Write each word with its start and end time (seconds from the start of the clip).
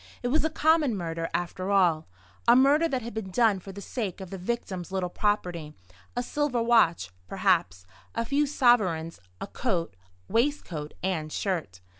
It 0.23 0.29
was 0.29 0.43
a 0.43 0.49
common 0.49 0.97
murder, 0.97 1.29
after 1.31 1.69
all; 1.69 2.07
a 2.47 2.55
murder 2.55 2.87
that 2.87 3.03
had 3.03 3.13
been 3.13 3.29
done 3.29 3.59
for 3.59 3.71
the 3.71 3.81
sake 3.83 4.19
of 4.19 4.31
the 4.31 4.37
victim's 4.39 4.91
little 4.91 5.11
property; 5.11 5.75
a 6.15 6.23
silver 6.23 6.59
watch, 6.63 7.11
perhaps; 7.27 7.85
a 8.15 8.25
few 8.25 8.47
sovereigns; 8.47 9.19
a 9.39 9.45
coat, 9.45 9.95
waistcoat, 10.27 10.95
and 11.03 11.31
shirt. 11.31 11.81